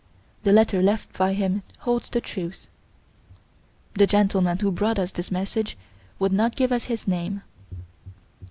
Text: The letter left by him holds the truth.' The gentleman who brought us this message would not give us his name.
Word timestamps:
The 0.41 0.51
letter 0.51 0.81
left 0.81 1.15
by 1.15 1.33
him 1.33 1.61
holds 1.81 2.09
the 2.09 2.21
truth.' 2.21 2.67
The 3.93 4.07
gentleman 4.07 4.57
who 4.57 4.71
brought 4.71 4.97
us 4.97 5.11
this 5.11 5.29
message 5.29 5.77
would 6.17 6.33
not 6.33 6.55
give 6.55 6.71
us 6.71 6.85
his 6.85 7.07
name. 7.07 7.43